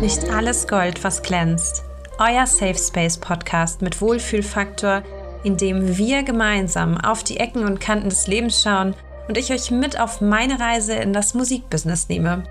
[0.00, 1.82] Nicht alles Gold, was glänzt.
[2.18, 5.02] Euer Safe Space Podcast mit Wohlfühlfaktor,
[5.42, 8.94] in dem wir gemeinsam auf die Ecken und Kanten des Lebens schauen
[9.26, 12.44] und ich euch mit auf meine Reise in das Musikbusiness nehme.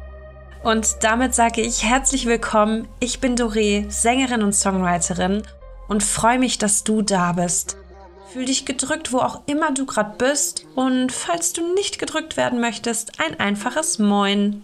[0.64, 2.88] Und damit sage ich herzlich willkommen.
[3.00, 5.44] Ich bin Doré, Sängerin und Songwriterin
[5.88, 7.78] und freue mich, dass du da bist.
[8.34, 10.66] Fühl dich gedrückt, wo auch immer du gerade bist.
[10.74, 14.64] Und falls du nicht gedrückt werden möchtest, ein einfaches Moin.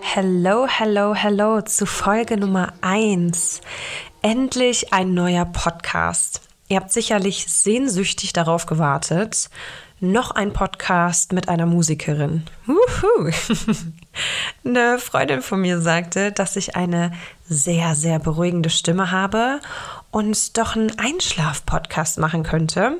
[0.00, 3.60] Hello, hello, hello zu Folge Nummer 1.
[4.22, 6.40] Endlich ein neuer Podcast.
[6.68, 9.50] Ihr habt sicherlich sehnsüchtig darauf gewartet.
[10.00, 12.44] Noch ein Podcast mit einer Musikerin.
[12.66, 13.30] Wuhu.
[14.64, 17.12] eine Freundin von mir sagte, dass ich eine
[17.48, 19.60] sehr, sehr beruhigende Stimme habe
[20.10, 22.98] und doch einen Einschlaf-Podcast machen könnte.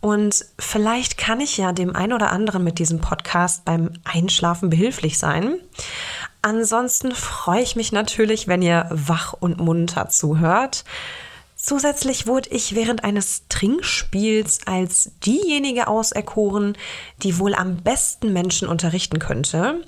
[0.00, 5.18] Und vielleicht kann ich ja dem einen oder anderen mit diesem Podcast beim Einschlafen behilflich
[5.18, 5.58] sein.
[6.40, 10.84] Ansonsten freue ich mich natürlich, wenn ihr wach und munter zuhört.
[11.56, 16.78] Zusätzlich wurde ich während eines Trinkspiels als diejenige auserkoren,
[17.24, 19.82] die wohl am besten Menschen unterrichten könnte.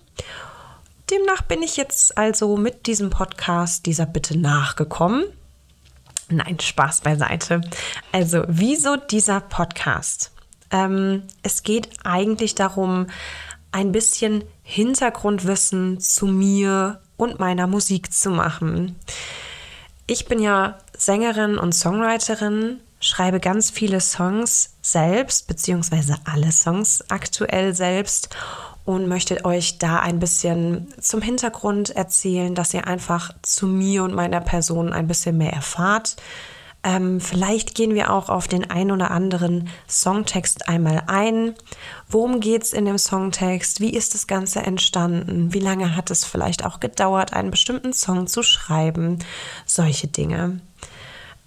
[1.08, 5.24] Demnach bin ich jetzt also mit diesem Podcast dieser Bitte nachgekommen
[6.30, 7.60] Nein, Spaß beiseite.
[8.12, 10.30] Also, wieso dieser Podcast?
[10.70, 13.08] Ähm, es geht eigentlich darum,
[13.72, 18.96] ein bisschen Hintergrundwissen zu mir und meiner Musik zu machen.
[20.06, 27.74] Ich bin ja Sängerin und Songwriterin, schreibe ganz viele Songs selbst, beziehungsweise alle Songs aktuell
[27.74, 28.28] selbst
[28.94, 34.14] und möchte euch da ein bisschen zum Hintergrund erzählen, dass ihr einfach zu mir und
[34.14, 36.16] meiner Person ein bisschen mehr erfahrt.
[36.82, 41.54] Ähm, vielleicht gehen wir auch auf den ein oder anderen Songtext einmal ein.
[42.08, 43.80] Worum geht es in dem Songtext?
[43.80, 45.52] Wie ist das Ganze entstanden?
[45.52, 49.18] Wie lange hat es vielleicht auch gedauert, einen bestimmten Song zu schreiben?
[49.66, 50.60] Solche Dinge.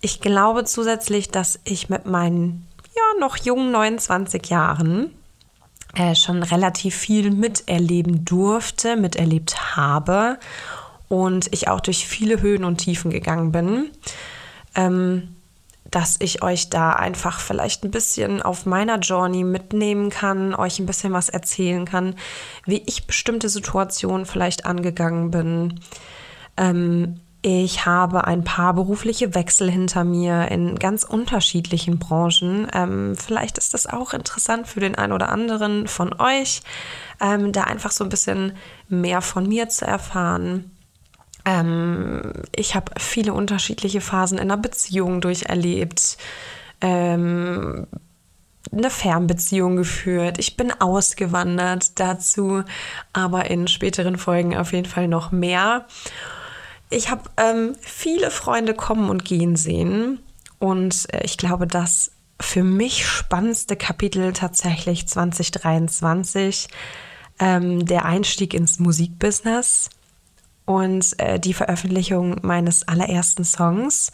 [0.01, 5.09] Ich glaube zusätzlich, dass ich mit meinen ja noch jungen 29 Jahren
[5.95, 10.39] äh, schon relativ viel miterleben durfte, miterlebt habe
[11.07, 13.91] und ich auch durch viele Höhen und Tiefen gegangen bin,
[14.73, 15.35] ähm,
[15.91, 20.87] dass ich euch da einfach vielleicht ein bisschen auf meiner Journey mitnehmen kann, euch ein
[20.87, 22.15] bisschen was erzählen kann,
[22.65, 25.79] wie ich bestimmte Situationen vielleicht angegangen bin.
[26.57, 32.69] Ähm, ich habe ein paar berufliche Wechsel hinter mir in ganz unterschiedlichen Branchen.
[32.73, 36.61] Ähm, vielleicht ist das auch interessant für den einen oder anderen von euch,
[37.19, 38.53] ähm, da einfach so ein bisschen
[38.87, 40.71] mehr von mir zu erfahren.
[41.43, 46.17] Ähm, ich habe viele unterschiedliche Phasen in einer Beziehung durcherlebt.
[46.79, 47.87] Ähm,
[48.71, 50.39] eine Fernbeziehung geführt.
[50.39, 52.63] Ich bin ausgewandert dazu,
[53.11, 55.85] aber in späteren Folgen auf jeden Fall noch mehr.
[56.93, 60.19] Ich habe ähm, viele Freunde kommen und gehen sehen
[60.59, 66.67] und äh, ich glaube, das für mich spannendste Kapitel tatsächlich 2023,
[67.39, 69.89] ähm, der Einstieg ins Musikbusiness
[70.65, 74.11] und äh, die Veröffentlichung meines allerersten Songs.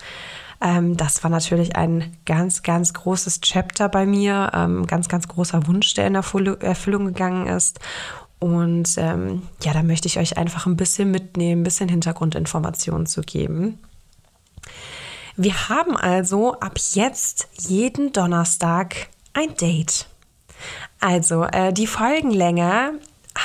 [0.62, 5.68] Ähm, das war natürlich ein ganz, ganz großes Chapter bei mir, ähm, ganz, ganz großer
[5.68, 7.80] Wunsch, der in Erfüllung gegangen ist.
[8.40, 13.22] Und ähm, ja, da möchte ich euch einfach ein bisschen mitnehmen, ein bisschen Hintergrundinformationen zu
[13.22, 13.80] geben.
[15.36, 20.08] Wir haben also ab jetzt jeden Donnerstag ein Date.
[21.00, 23.00] Also äh, die Folgenlänge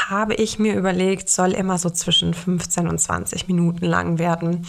[0.08, 4.66] habe ich mir überlegt, soll immer so zwischen 15 und 20 Minuten lang werden,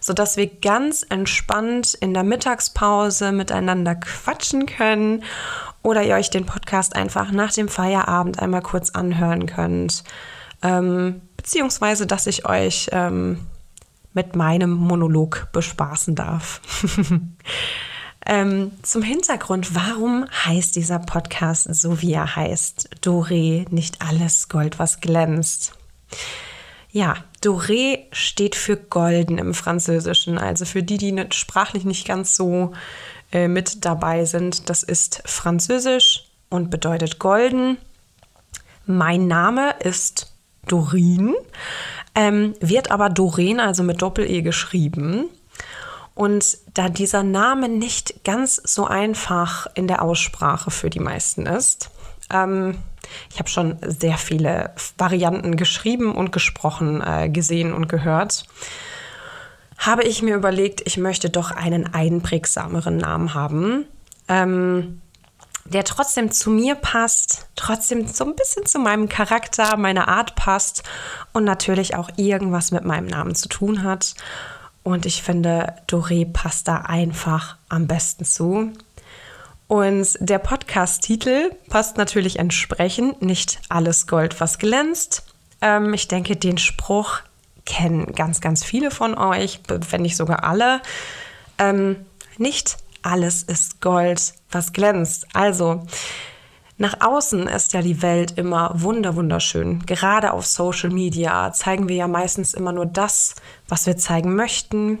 [0.00, 5.24] sodass wir ganz entspannt in der Mittagspause miteinander quatschen können
[5.88, 10.04] oder ihr euch den Podcast einfach nach dem Feierabend einmal kurz anhören könnt.
[10.62, 13.46] Ähm, beziehungsweise, dass ich euch ähm,
[14.12, 16.60] mit meinem Monolog bespaßen darf.
[18.26, 22.90] ähm, zum Hintergrund, warum heißt dieser Podcast so, wie er heißt?
[23.02, 25.72] Doré, nicht alles Gold, was glänzt.
[26.90, 30.38] Ja, Doré steht für golden im Französischen.
[30.38, 32.72] Also für die, die nicht, sprachlich nicht ganz so
[33.32, 34.68] äh, mit dabei sind.
[34.70, 37.78] Das ist Französisch und bedeutet golden.
[38.86, 40.32] Mein Name ist
[40.66, 41.34] Doreen,
[42.14, 45.28] ähm, wird aber Doreen, also mit Doppel-E geschrieben.
[46.14, 51.90] Und da dieser Name nicht ganz so einfach in der Aussprache für die meisten ist,
[52.32, 52.78] ähm,
[53.30, 58.44] ich habe schon sehr viele Varianten geschrieben und gesprochen, äh, gesehen und gehört
[59.78, 63.86] habe ich mir überlegt, ich möchte doch einen einprägsameren Namen haben.
[64.28, 65.00] Ähm,
[65.64, 70.82] der trotzdem zu mir passt, trotzdem so ein bisschen zu meinem Charakter, meiner Art passt
[71.32, 74.14] und natürlich auch irgendwas mit meinem Namen zu tun hat.
[74.82, 78.72] Und ich finde, Doré passt da einfach am besten zu.
[79.66, 83.20] Und der Podcast-Titel passt natürlich entsprechend.
[83.20, 85.24] Nicht alles Gold, was glänzt.
[85.60, 87.20] Ähm, ich denke, den Spruch
[87.68, 90.80] kennen ganz, ganz viele von euch, wenn nicht sogar alle.
[91.58, 92.06] Ähm,
[92.38, 95.26] nicht alles ist Gold, was glänzt.
[95.34, 95.86] Also,
[96.78, 99.84] nach außen ist ja die Welt immer wunder wunderschön.
[99.84, 103.34] Gerade auf Social Media zeigen wir ja meistens immer nur das,
[103.68, 104.98] was wir zeigen möchten.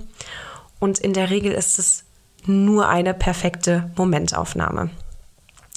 [0.78, 2.04] Und in der Regel ist es
[2.44, 4.90] nur eine perfekte Momentaufnahme.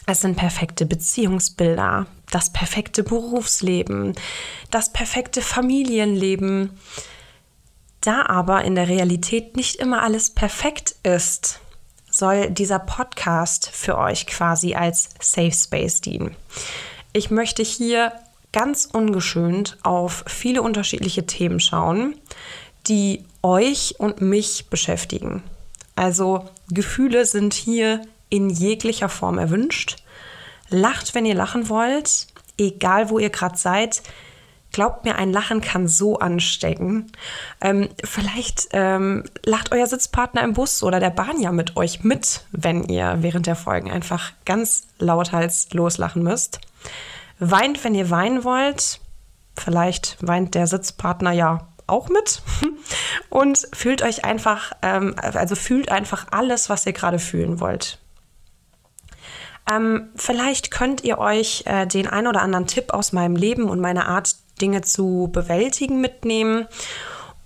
[0.08, 4.16] Es sind perfekte Beziehungsbilder, das perfekte Berufsleben,
[4.72, 6.72] das perfekte Familienleben.
[8.02, 11.60] Da aber in der Realität nicht immer alles perfekt ist,
[12.10, 16.36] soll dieser Podcast für euch quasi als Safe Space dienen.
[17.14, 18.12] Ich möchte hier
[18.52, 22.16] ganz ungeschönt auf viele unterschiedliche Themen schauen,
[22.88, 25.44] die euch und mich beschäftigen.
[25.96, 30.01] Also Gefühle sind hier in jeglicher Form erwünscht.
[30.72, 32.28] Lacht, wenn ihr lachen wollt,
[32.58, 34.02] egal wo ihr gerade seid.
[34.72, 37.12] Glaubt mir, ein Lachen kann so anstecken.
[37.60, 42.46] Ähm, vielleicht ähm, lacht euer Sitzpartner im Bus oder der Bahn ja mit euch mit,
[42.52, 46.62] wenn ihr während der Folgen einfach ganz lauthals loslachen müsst.
[47.40, 49.02] Weint, wenn ihr weinen wollt.
[49.58, 52.42] Vielleicht weint der Sitzpartner ja auch mit.
[53.30, 58.00] Und fühlt euch einfach, ähm, also fühlt einfach alles, was ihr gerade fühlen wollt.
[59.70, 63.80] Ähm, vielleicht könnt ihr euch äh, den ein oder anderen Tipp aus meinem Leben und
[63.80, 66.68] meiner Art Dinge zu bewältigen mitnehmen.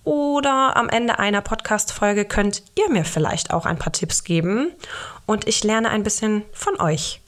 [0.04, 4.72] Oder am Ende einer Podcast-Folge könnt ihr mir vielleicht auch ein paar Tipps geben
[5.26, 7.22] und ich lerne ein bisschen von euch.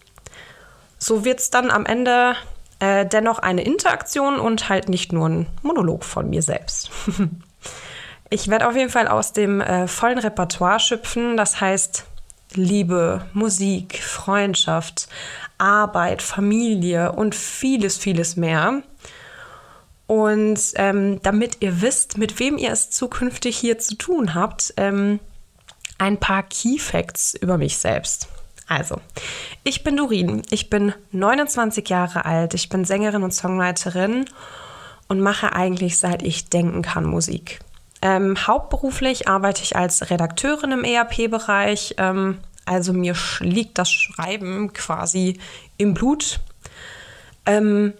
[0.99, 2.35] So wird es dann am Ende
[2.79, 6.91] äh, dennoch eine Interaktion und halt nicht nur ein Monolog von mir selbst.
[8.29, 12.05] ich werde auf jeden Fall aus dem äh, vollen Repertoire schöpfen, das heißt
[12.53, 15.07] Liebe, Musik, Freundschaft,
[15.57, 18.83] Arbeit, Familie und vieles, vieles mehr.
[20.07, 25.19] Und ähm, damit ihr wisst, mit wem ihr es zukünftig hier zu tun habt, ähm,
[25.97, 28.29] ein paar Key Facts über mich selbst.
[28.67, 28.99] Also,
[29.63, 34.25] ich bin Dorin, ich bin 29 Jahre alt, ich bin Sängerin und Songwriterin
[35.07, 37.59] und mache eigentlich seit ich denken kann Musik.
[38.07, 45.39] Ähm, hauptberuflich arbeite ich als Redakteurin im ERP-Bereich, ähm, also mir liegt das Schreiben quasi
[45.75, 46.39] im Blut.
[47.45, 47.91] Ähm,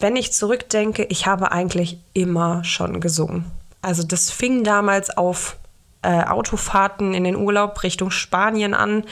[0.00, 3.44] wenn ich zurückdenke, ich habe eigentlich immer schon gesungen.
[3.82, 5.56] Also das fing damals auf
[6.02, 9.04] äh, Autofahrten in den Urlaub Richtung Spanien an,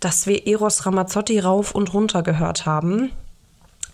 [0.00, 3.12] dass wir Eros Ramazzotti rauf und runter gehört haben.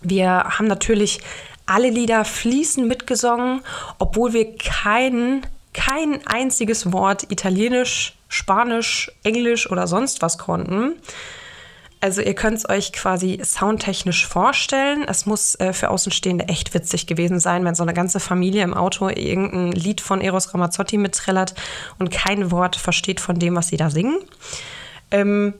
[0.01, 1.21] Wir haben natürlich
[1.67, 3.61] alle Lieder fließend mitgesungen,
[3.99, 10.95] obwohl wir kein, kein einziges Wort Italienisch, Spanisch, Englisch oder sonst was konnten.
[11.99, 15.05] Also ihr könnt es euch quasi soundtechnisch vorstellen.
[15.07, 18.73] Es muss äh, für Außenstehende echt witzig gewesen sein, wenn so eine ganze Familie im
[18.73, 21.55] Auto irgendein Lied von Eros Ramazzotti mittrillert
[21.99, 24.19] und kein Wort versteht von dem, was sie da singen.
[25.11, 25.55] Ähm,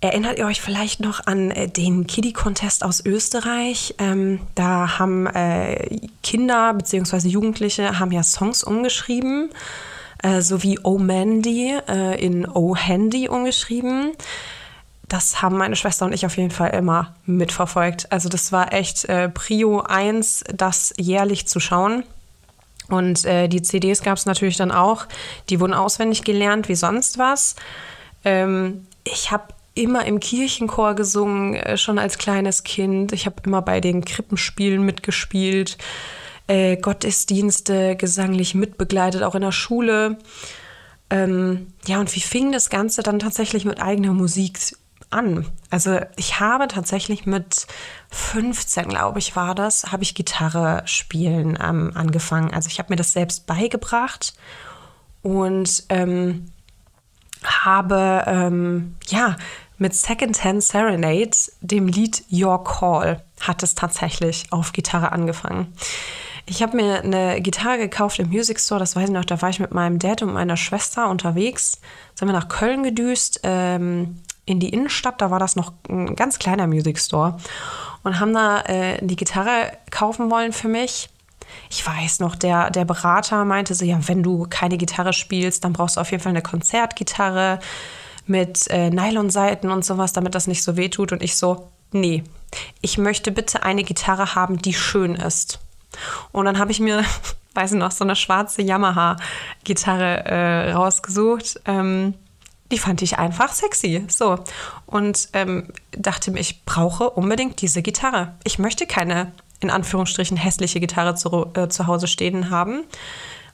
[0.00, 3.94] Erinnert ihr euch vielleicht noch an äh, den Kiddie Contest aus Österreich?
[3.98, 7.28] Ähm, da haben äh, Kinder bzw.
[7.28, 9.50] Jugendliche haben ja Songs umgeschrieben,
[10.22, 14.12] äh, so wie Oh Mandy äh, in Oh Handy umgeschrieben
[15.08, 18.12] das haben meine Schwester und ich auf jeden Fall immer mitverfolgt.
[18.12, 22.04] Also das war echt äh, Prio 1, das jährlich zu schauen.
[22.88, 25.06] Und äh, die CDs gab es natürlich dann auch.
[25.48, 27.56] Die wurden auswendig gelernt wie sonst was.
[28.24, 29.44] Ähm, ich habe
[29.78, 33.12] immer im Kirchenchor gesungen, äh, schon als kleines Kind.
[33.12, 35.78] Ich habe immer bei den Krippenspielen mitgespielt,
[36.46, 40.18] äh, Gottesdienste gesanglich mitbegleitet, auch in der Schule.
[41.10, 44.58] Ähm, ja, und wie fing das Ganze dann tatsächlich mit eigener Musik
[45.10, 45.46] an.
[45.70, 47.66] Also ich habe tatsächlich mit
[48.10, 52.52] 15, glaube ich, war das, habe ich Gitarre spielen ähm, angefangen.
[52.52, 54.34] Also ich habe mir das selbst beigebracht
[55.22, 56.52] und ähm,
[57.44, 59.36] habe ähm, ja
[59.78, 65.72] mit Secondhand Serenade, dem Lied Your Call, hat es tatsächlich auf Gitarre angefangen.
[66.46, 69.50] Ich habe mir eine Gitarre gekauft im Music Store, das weiß ich noch, da war
[69.50, 71.80] ich mit meinem Dad und meiner Schwester unterwegs.
[72.14, 73.40] Sind wir nach Köln gedüst.
[73.42, 77.36] Ähm, in die Innenstadt, da war das noch ein ganz kleiner Music Store
[78.02, 81.10] und haben da äh, die Gitarre kaufen wollen für mich.
[81.70, 85.74] Ich weiß noch, der, der Berater meinte so, ja, wenn du keine Gitarre spielst, dann
[85.74, 87.58] brauchst du auf jeden Fall eine Konzertgitarre
[88.28, 91.12] mit äh, Nylonseiten und sowas, damit das nicht so weh tut.
[91.12, 92.24] Und ich so, nee,
[92.80, 95.60] ich möchte bitte eine Gitarre haben, die schön ist.
[96.32, 97.04] Und dann habe ich mir,
[97.54, 101.60] weiß ich noch, so eine schwarze Yamaha-Gitarre äh, rausgesucht.
[101.64, 102.14] Ähm,
[102.70, 104.04] die fand ich einfach sexy.
[104.08, 104.38] So.
[104.86, 108.34] Und ähm, dachte mir, ich brauche unbedingt diese Gitarre.
[108.44, 112.84] Ich möchte keine, in Anführungsstrichen, hässliche Gitarre zu, äh, zu Hause stehen haben.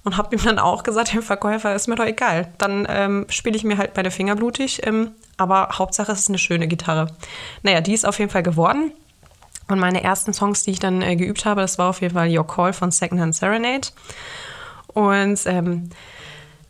[0.04, 2.52] Und habe ihm dann auch gesagt, dem Verkäufer, ist mir doch egal.
[2.58, 4.86] Dann ähm, spiele ich mir halt meine Finger blutig.
[4.86, 7.08] Ähm, aber Hauptsache, es ist eine schöne Gitarre.
[7.62, 8.92] Naja, die ist auf jeden Fall geworden.
[9.68, 12.36] Und meine ersten Songs, die ich dann äh, geübt habe, das war auf jeden Fall
[12.36, 13.88] Your Call von Secondhand Serenade.
[14.88, 15.88] Und ähm,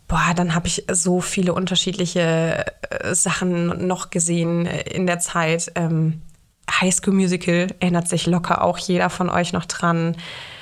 [0.06, 5.72] boah, dann habe ich so viele unterschiedliche äh, Sachen noch gesehen äh, in der Zeit.
[5.74, 6.22] Ähm,
[6.70, 10.16] High School Musical erinnert sich locker auch jeder von euch noch dran.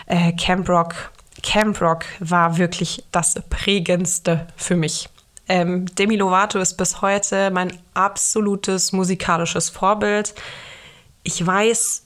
[0.06, 0.94] Äh, Camp Rock.
[1.42, 5.08] Camp Rock war wirklich das prägendste für mich.
[5.48, 10.34] Ähm, Demi Lovato ist bis heute mein absolutes musikalisches Vorbild.
[11.24, 12.04] Ich weiß,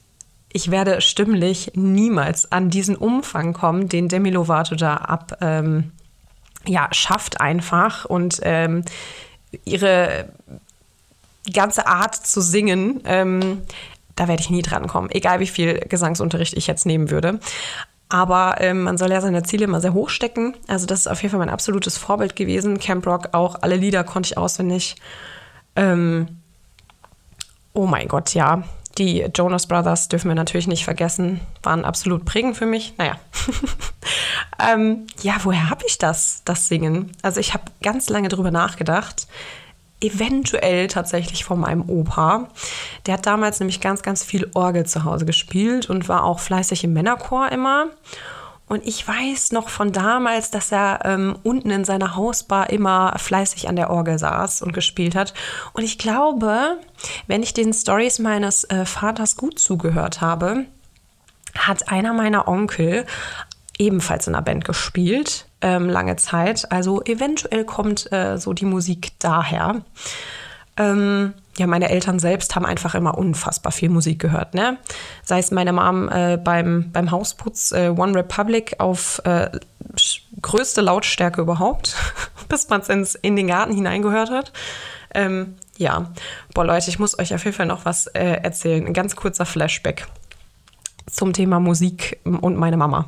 [0.52, 5.92] ich werde stimmlich niemals an diesen Umfang kommen, den Demi Lovato da ab, ähm,
[6.66, 8.84] ja, schafft einfach und ähm,
[9.64, 10.28] ihre
[11.52, 13.62] ganze Art zu singen, ähm,
[14.16, 17.38] da werde ich nie dran kommen, egal wie viel Gesangsunterricht ich jetzt nehmen würde.
[18.08, 20.54] Aber ähm, man soll ja seine Ziele immer sehr hoch stecken.
[20.68, 22.78] Also das ist auf jeden Fall mein absolutes Vorbild gewesen.
[22.78, 24.96] Camp Rock auch, alle Lieder konnte ich auswendig.
[25.74, 26.28] Ähm,
[27.72, 28.62] oh mein Gott, ja.
[28.98, 32.94] Die Jonas Brothers dürfen wir natürlich nicht vergessen, waren absolut prägend für mich.
[32.96, 33.18] Naja.
[34.72, 37.12] ähm, ja, woher habe ich das, das Singen?
[37.22, 39.26] Also ich habe ganz lange drüber nachgedacht.
[40.00, 42.48] Eventuell tatsächlich von meinem Opa.
[43.06, 46.84] Der hat damals nämlich ganz, ganz viel Orgel zu Hause gespielt und war auch fleißig
[46.84, 47.86] im Männerchor immer.
[48.68, 53.68] Und ich weiß noch von damals, dass er ähm, unten in seiner Hausbar immer fleißig
[53.68, 55.34] an der Orgel saß und gespielt hat.
[55.72, 56.78] Und ich glaube,
[57.28, 60.64] wenn ich den Stories meines äh, Vaters gut zugehört habe,
[61.56, 63.06] hat einer meiner Onkel
[63.78, 66.70] ebenfalls in einer Band gespielt, ähm, lange Zeit.
[66.70, 69.82] Also eventuell kommt äh, so die Musik daher.
[70.76, 74.54] Ähm, ja, meine Eltern selbst haben einfach immer unfassbar viel Musik gehört.
[74.54, 74.78] Ne?
[75.24, 79.50] Sei es meine Mom äh, beim, beim Hausputz äh, One Republic auf äh,
[80.40, 81.96] größte Lautstärke überhaupt,
[82.48, 84.52] bis man es in den Garten hineingehört hat.
[85.14, 86.12] Ähm, ja,
[86.54, 88.86] boah Leute, ich muss euch auf jeden Fall noch was äh, erzählen.
[88.86, 90.06] Ein ganz kurzer Flashback
[91.10, 93.06] zum Thema Musik und meine Mama.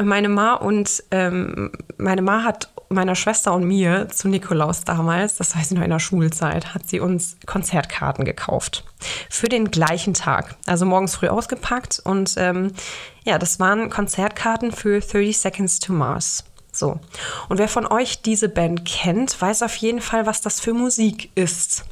[0.00, 5.56] Meine Ma und ähm, meine Ma hat meiner Schwester und mir zu Nikolaus damals, das
[5.56, 8.84] weiß ich noch in der Schulzeit, hat sie uns Konzertkarten gekauft.
[9.28, 10.56] Für den gleichen Tag.
[10.66, 12.00] Also morgens früh ausgepackt.
[12.04, 12.72] Und ähm,
[13.24, 16.44] ja, das waren Konzertkarten für 30 Seconds to Mars.
[16.72, 16.98] So.
[17.48, 21.30] Und wer von euch diese Band kennt, weiß auf jeden Fall, was das für Musik
[21.34, 21.84] ist.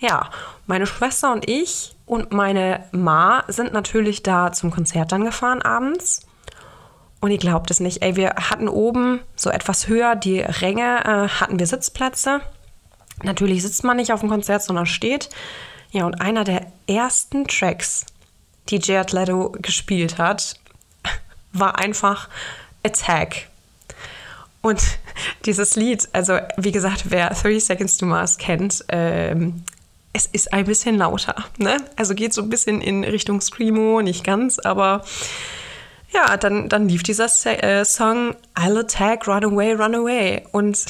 [0.00, 0.30] Ja,
[0.66, 6.26] meine Schwester und ich und meine Ma sind natürlich da zum Konzert dann gefahren abends.
[7.22, 11.28] Und ihr glaubt es nicht, ey, wir hatten oben so etwas höher die Ränge, äh,
[11.28, 12.40] hatten wir Sitzplätze.
[13.22, 15.30] Natürlich sitzt man nicht auf dem Konzert, sondern steht.
[15.92, 18.06] Ja, und einer der ersten Tracks,
[18.70, 20.56] die Jared Leto gespielt hat,
[21.52, 22.28] war einfach
[22.82, 23.46] Attack.
[24.60, 24.82] Und
[25.44, 29.62] dieses Lied, also wie gesagt, wer 30 Seconds to Mars kennt, ähm,
[30.12, 31.36] es ist ein bisschen lauter.
[31.56, 31.76] Ne?
[31.94, 35.04] Also geht so ein bisschen in Richtung Screamo, nicht ganz, aber
[36.12, 40.46] ja, dann, dann lief dieser äh, Song I'll Attack, Run Away, Run Away.
[40.52, 40.84] Und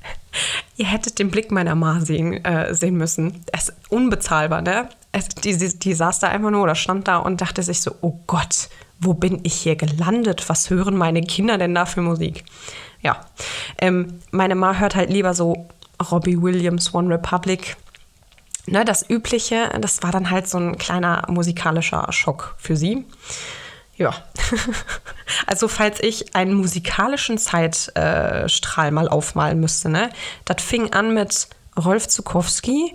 [0.76, 3.44] ihr hättet den Blick meiner Ma sehen, äh, sehen müssen.
[3.52, 4.88] Es ist unbezahlbar, ne?
[5.12, 7.94] Es, die, die, die saß da einfach nur oder stand da und dachte sich so,
[8.00, 8.68] oh Gott,
[9.00, 10.48] wo bin ich hier gelandet?
[10.48, 12.44] Was hören meine Kinder denn da für Musik?
[13.00, 13.20] Ja,
[13.78, 15.68] ähm, meine Ma hört halt lieber so
[16.10, 17.76] Robbie Williams, One Republic.
[18.66, 23.04] Ne, das Übliche, das war dann halt so ein kleiner musikalischer Schock für sie.
[23.96, 24.14] Ja.
[25.46, 30.10] also, falls ich einen musikalischen Zeitstrahl mal aufmalen müsste, ne?
[30.44, 31.48] Das fing an mit
[31.82, 32.94] Rolf Zukowski,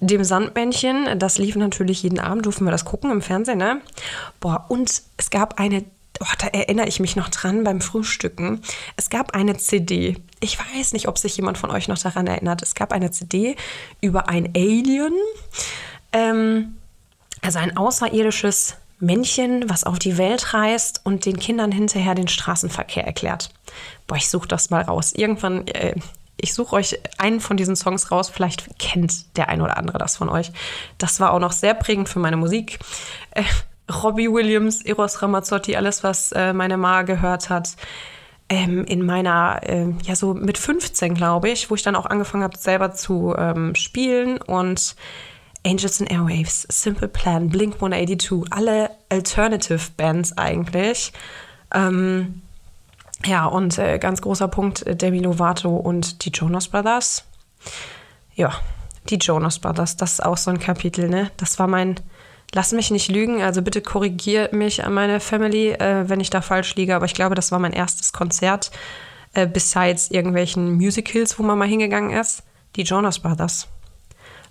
[0.00, 1.18] dem Sandmännchen.
[1.18, 3.80] Das lief natürlich jeden Abend, durften wir das gucken im Fernsehen, ne?
[4.40, 5.84] Boah, und es gab eine,
[6.20, 8.62] oh, da erinnere ich mich noch dran beim Frühstücken.
[8.96, 10.16] Es gab eine CD.
[10.40, 12.62] Ich weiß nicht, ob sich jemand von euch noch daran erinnert.
[12.62, 13.56] Es gab eine CD
[14.00, 15.12] über ein Alien.
[16.12, 16.76] Ähm,
[17.42, 23.04] also ein außerirdisches Männchen, was auf die Welt reist und den Kindern hinterher den Straßenverkehr
[23.04, 23.50] erklärt.
[24.06, 25.12] Boah, ich suche das mal raus.
[25.12, 25.94] Irgendwann, äh,
[26.36, 28.30] ich suche euch einen von diesen Songs raus.
[28.30, 30.52] Vielleicht kennt der ein oder andere das von euch.
[30.98, 32.78] Das war auch noch sehr prägend für meine Musik.
[33.32, 33.42] Äh,
[33.90, 37.76] Robbie Williams, Eros Ramazzotti, alles, was äh, meine Ma gehört hat.
[38.50, 42.42] ähm, in meiner, äh, ja so mit 15, glaube ich, wo ich dann auch angefangen
[42.42, 44.96] habe, selber zu ähm, spielen und
[45.64, 51.12] Angels and Airwaves, Simple Plan, Blink 182, alle Alternative Bands eigentlich.
[51.74, 52.42] Ähm,
[53.24, 57.24] ja, und äh, ganz großer Punkt, äh, Demi Lovato und die Jonas Brothers.
[58.34, 58.54] Ja,
[59.10, 61.30] die Jonas Brothers, das ist auch so ein Kapitel, ne?
[61.36, 61.96] Das war mein,
[62.54, 66.40] lass mich nicht lügen, also bitte korrigiert mich an meine Family, äh, wenn ich da
[66.40, 68.70] falsch liege, aber ich glaube, das war mein erstes Konzert,
[69.34, 72.42] äh, besides irgendwelchen Musicals, wo man mal hingegangen ist.
[72.76, 73.68] Die Jonas Brothers.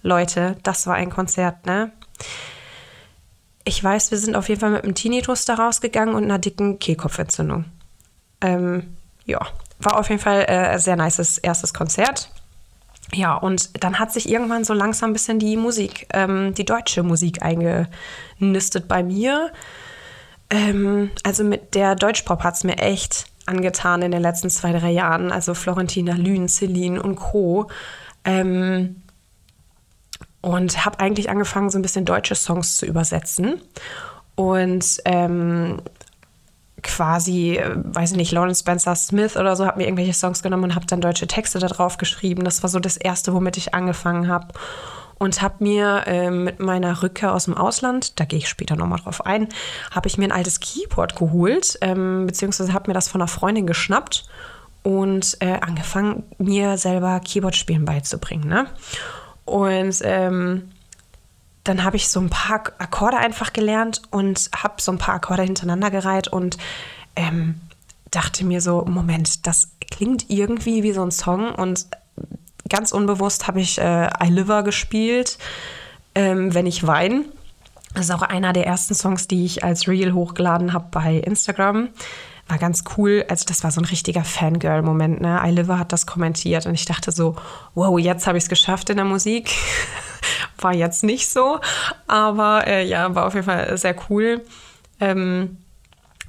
[0.01, 1.91] Leute, das war ein Konzert, ne?
[3.65, 6.79] Ich weiß, wir sind auf jeden Fall mit einem Tinnitus da rausgegangen und einer dicken
[6.79, 7.65] Kehlkopfentzündung.
[8.41, 9.39] Ähm, ja,
[9.79, 12.31] war auf jeden Fall äh, ein sehr nices erstes Konzert.
[13.13, 17.03] Ja, und dann hat sich irgendwann so langsam ein bisschen die Musik, ähm, die deutsche
[17.03, 19.51] Musik eingenistet bei mir.
[20.49, 24.91] Ähm, also mit der Deutschpop hat es mir echt angetan in den letzten zwei, drei
[24.91, 25.31] Jahren.
[25.31, 27.69] Also Florentina Lühn, Celine und Co.
[28.25, 29.01] Ähm,
[30.41, 33.61] und habe eigentlich angefangen, so ein bisschen deutsche Songs zu übersetzen.
[34.35, 35.81] Und ähm,
[36.81, 40.65] quasi, äh, weiß ich nicht, Lawrence Spencer Smith oder so, habe mir irgendwelche Songs genommen
[40.65, 42.43] und habe dann deutsche Texte da drauf geschrieben.
[42.43, 44.47] Das war so das Erste, womit ich angefangen habe.
[45.17, 48.99] Und habe mir äh, mit meiner Rückkehr aus dem Ausland, da gehe ich später nochmal
[48.99, 49.49] drauf ein,
[49.91, 53.67] habe ich mir ein altes Keyboard geholt, ähm, beziehungsweise habe mir das von einer Freundin
[53.67, 54.29] geschnappt
[54.81, 58.47] und äh, angefangen, mir selber Keyboard-Spielen beizubringen.
[58.47, 58.67] Ne?
[59.49, 60.71] Und ähm,
[61.63, 65.43] dann habe ich so ein paar Akkorde einfach gelernt und habe so ein paar Akkorde
[65.43, 66.57] hintereinander gereiht und
[67.15, 67.59] ähm,
[68.11, 71.85] dachte mir so, Moment, das klingt irgendwie wie so ein Song und
[72.69, 75.37] ganz unbewusst habe ich äh, I Liver gespielt,
[76.15, 77.25] ähm, wenn ich weine.
[77.93, 81.89] Das ist auch einer der ersten Songs, die ich als Reel hochgeladen habe bei Instagram
[82.49, 83.25] war ganz cool.
[83.29, 85.21] Also das war so ein richtiger Fangirl-Moment.
[85.21, 85.39] Ne?
[85.45, 87.35] iLiver hat das kommentiert und ich dachte so,
[87.75, 89.51] wow, jetzt habe ich es geschafft in der Musik.
[90.57, 91.59] war jetzt nicht so,
[92.07, 94.43] aber äh, ja, war auf jeden Fall sehr cool.
[94.99, 95.57] Ähm,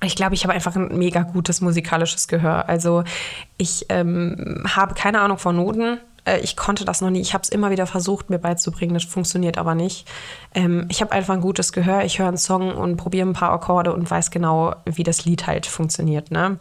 [0.02, 2.68] ich glaube, ich habe einfach ein mega gutes musikalisches Gehör.
[2.68, 3.04] Also
[3.56, 5.98] ich ähm, habe keine Ahnung von Noten.
[6.24, 7.20] Äh, ich konnte das noch nie.
[7.20, 8.94] Ich habe es immer wieder versucht, mir beizubringen.
[8.94, 10.08] Das funktioniert aber nicht.
[10.54, 12.04] Ähm, ich habe einfach ein gutes Gehör.
[12.04, 15.46] Ich höre einen Song und probiere ein paar Akkorde und weiß genau, wie das Lied
[15.46, 16.30] halt funktioniert.
[16.30, 16.58] Ne?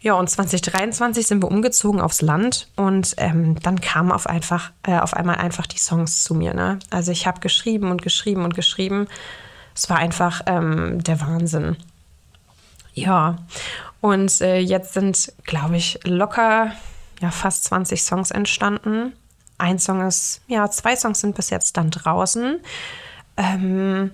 [0.00, 4.98] Ja, und 2023 sind wir umgezogen aufs Land und ähm, dann kamen auf, einfach, äh,
[4.98, 6.52] auf einmal einfach die Songs zu mir.
[6.52, 6.78] Ne?
[6.90, 9.06] Also ich habe geschrieben und geschrieben und geschrieben.
[9.74, 11.76] Es war einfach ähm, der Wahnsinn.
[12.94, 13.36] Ja,
[14.00, 16.72] und äh, jetzt sind, glaube ich, locker
[17.20, 19.12] ja, fast 20 Songs entstanden.
[19.58, 22.60] Ein Song ist, ja, zwei Songs sind bis jetzt dann draußen.
[23.36, 24.10] Ähm,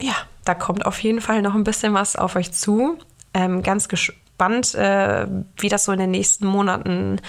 [0.00, 2.98] ja, da kommt auf jeden Fall noch ein bisschen was auf euch zu.
[3.34, 5.26] Ähm, ganz gespannt, äh,
[5.58, 7.20] wie das so in den nächsten Monaten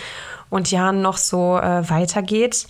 [0.49, 2.67] und Jahren noch so äh, weitergeht.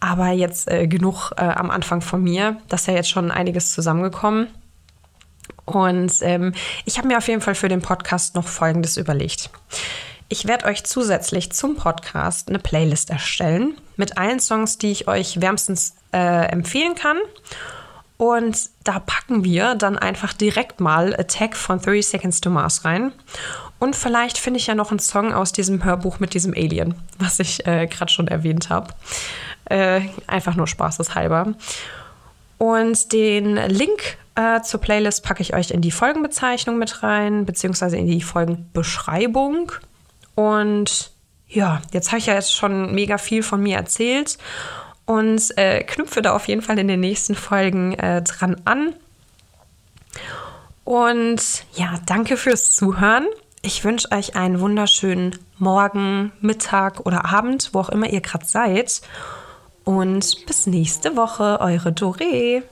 [0.00, 2.58] Aber jetzt äh, genug äh, am Anfang von mir.
[2.68, 4.48] Das ist ja jetzt schon einiges zusammengekommen.
[5.66, 9.50] Und ähm, ich habe mir auf jeden Fall für den Podcast noch Folgendes überlegt.
[10.28, 15.40] Ich werde euch zusätzlich zum Podcast eine Playlist erstellen mit allen Songs, die ich euch
[15.40, 17.18] wärmstens äh, empfehlen kann.
[18.16, 23.12] Und da packen wir dann einfach direkt mal Attack von 30 Seconds to Mars rein.
[23.78, 27.38] Und vielleicht finde ich ja noch einen Song aus diesem Hörbuch mit diesem Alien, was
[27.38, 28.94] ich äh, gerade schon erwähnt habe.
[29.66, 31.54] Äh, einfach nur spaßeshalber.
[32.58, 37.96] Und den Link äh, zur Playlist packe ich euch in die Folgenbezeichnung mit rein, beziehungsweise
[37.96, 39.72] in die Folgenbeschreibung.
[40.34, 41.10] Und
[41.48, 44.38] ja, jetzt habe ich ja jetzt schon mega viel von mir erzählt
[45.06, 48.94] und äh, knüpfe da auf jeden Fall in den nächsten Folgen äh, dran an.
[50.84, 53.26] Und ja, danke fürs Zuhören.
[53.62, 59.00] Ich wünsche euch einen wunderschönen Morgen, Mittag oder Abend, wo auch immer ihr gerade seid.
[59.84, 62.62] Und bis nächste Woche, eure Doree.